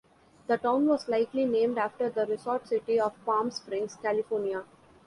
[0.47, 4.63] The town was likely named after the resort city of Palm Springs, California.